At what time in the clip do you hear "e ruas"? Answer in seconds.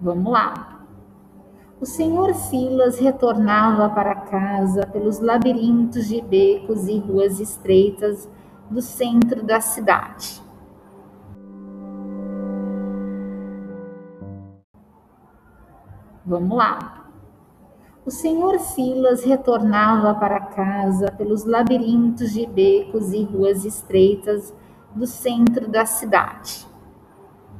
6.86-7.40, 23.12-23.64